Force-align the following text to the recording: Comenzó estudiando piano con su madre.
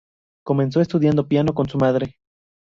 Comenzó 0.43 0.81
estudiando 0.81 1.27
piano 1.27 1.53
con 1.53 1.69
su 1.69 1.77
madre. 1.77 2.17